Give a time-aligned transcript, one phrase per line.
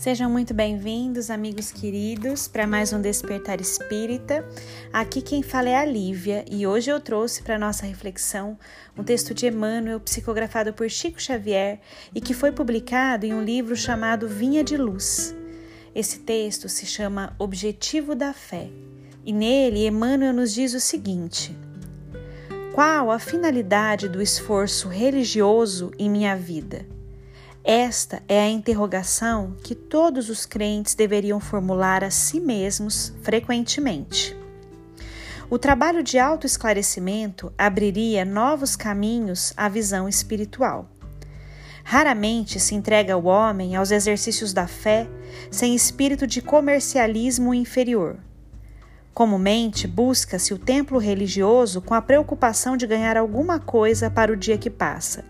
[0.00, 4.48] Sejam muito bem-vindos, amigos queridos, para mais um Despertar Espírita.
[4.90, 8.58] Aqui quem fala é a Lívia e hoje eu trouxe para nossa reflexão
[8.96, 11.80] um texto de Emmanuel psicografado por Chico Xavier
[12.14, 15.36] e que foi publicado em um livro chamado Vinha de Luz.
[15.94, 18.70] Esse texto se chama Objetivo da Fé
[19.22, 21.54] e nele Emmanuel nos diz o seguinte:
[22.72, 26.86] Qual a finalidade do esforço religioso em minha vida?
[27.62, 34.34] Esta é a interrogação que todos os crentes deveriam formular a si mesmos frequentemente.
[35.50, 40.88] O trabalho de autoesclarecimento abriria novos caminhos à visão espiritual.
[41.84, 45.06] Raramente se entrega o homem aos exercícios da fé
[45.50, 48.16] sem espírito de comercialismo inferior.
[49.12, 54.56] Comumente busca-se o templo religioso com a preocupação de ganhar alguma coisa para o dia
[54.56, 55.24] que passa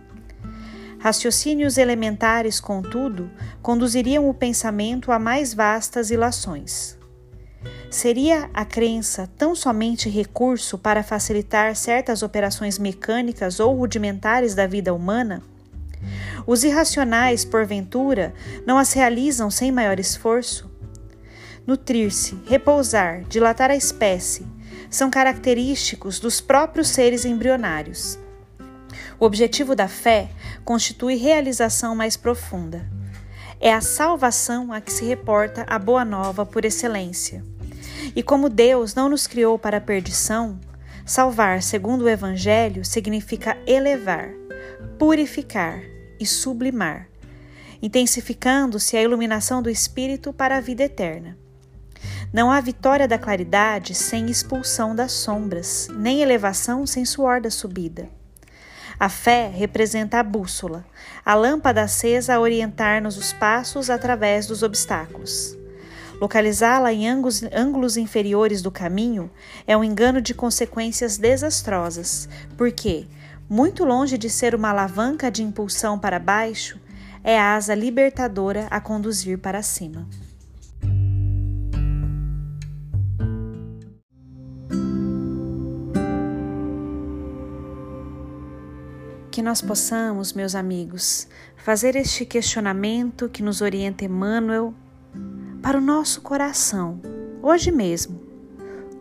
[1.00, 3.30] Raciocínios elementares, contudo,
[3.62, 6.98] conduziriam o pensamento a mais vastas ilações.
[7.90, 14.92] Seria a crença tão somente recurso para facilitar certas operações mecânicas ou rudimentares da vida
[14.92, 15.42] humana?
[16.46, 18.34] Os irracionais, porventura,
[18.66, 20.70] não as realizam sem maior esforço?
[21.66, 24.46] Nutrir-se, repousar, dilatar a espécie
[24.90, 28.18] são característicos dos próprios seres embrionários.
[29.20, 30.30] O objetivo da fé
[30.64, 32.90] constitui realização mais profunda.
[33.60, 37.44] É a salvação a que se reporta a boa nova por excelência.
[38.16, 40.58] E como Deus não nos criou para a perdição,
[41.04, 44.30] salvar, segundo o Evangelho, significa elevar,
[44.98, 45.82] purificar
[46.18, 47.06] e sublimar,
[47.82, 51.36] intensificando-se a iluminação do Espírito para a vida eterna.
[52.32, 58.19] Não há vitória da claridade sem expulsão das sombras, nem elevação sem suor da subida.
[59.00, 60.84] A fé representa a bússola,
[61.24, 65.56] a lâmpada acesa a orientar-nos os passos através dos obstáculos.
[66.20, 69.30] Localizá-la em ângulos, ângulos inferiores do caminho
[69.66, 72.28] é um engano de consequências desastrosas,
[72.58, 73.06] porque,
[73.48, 76.78] muito longe de ser uma alavanca de impulsão para baixo,
[77.24, 80.06] é a asa libertadora a conduzir para cima.
[89.30, 94.74] Que nós possamos, meus amigos, fazer este questionamento que nos orienta Emmanuel
[95.62, 97.00] para o nosso coração,
[97.40, 98.20] hoje mesmo.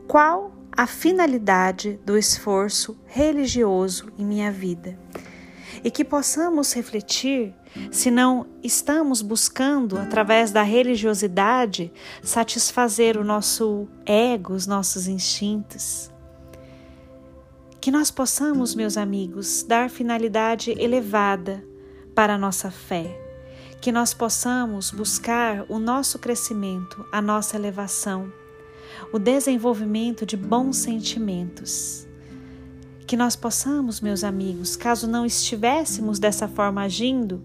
[0.07, 4.99] Qual a finalidade do esforço religioso em minha vida?
[5.83, 7.55] E que possamos refletir
[7.91, 11.91] se não estamos buscando, através da religiosidade,
[12.21, 16.11] satisfazer o nosso ego, os nossos instintos
[17.81, 21.63] que nós possamos, meus amigos, dar finalidade elevada
[22.13, 23.17] para a nossa fé.
[23.79, 28.31] Que nós possamos buscar o nosso crescimento, a nossa elevação,
[29.13, 32.05] o desenvolvimento de bons sentimentos.
[33.07, 37.41] Que nós possamos, meus amigos, caso não estivéssemos dessa forma agindo,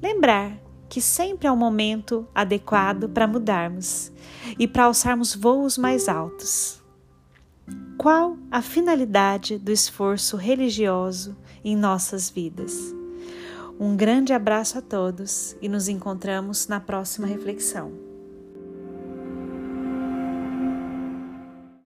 [0.00, 0.56] lembrar
[0.88, 4.12] que sempre é o momento adequado para mudarmos
[4.56, 6.85] e para alçarmos voos mais altos.
[7.98, 12.94] Qual a finalidade do esforço religioso em nossas vidas?
[13.78, 18.05] Um grande abraço a todos e nos encontramos na próxima reflexão.